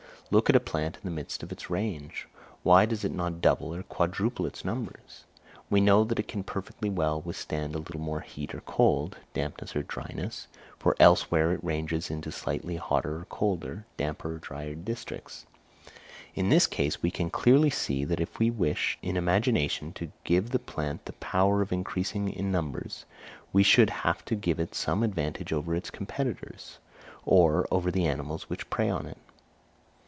[0.33, 2.25] Look at a plant in the midst of its range!
[2.63, 5.25] Why does it not double or quadruple its numbers?
[5.69, 9.75] We know that it can perfectly well withstand a little more heat or cold, dampness
[9.75, 10.47] or dryness,
[10.79, 15.47] for elsewhere it ranges into slightly hotter or colder, damper or drier districts.
[16.33, 20.51] In this case we can clearly see that if we wish in imagination to give
[20.51, 23.03] the plant the power of increasing in numbers,
[23.51, 26.77] we should have to give it some advantage over its competitors,
[27.25, 29.17] or over the animals which prey on it.